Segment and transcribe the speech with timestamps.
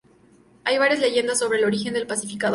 [0.63, 2.49] Hay varias leyendas sobre el origen del Pacificador.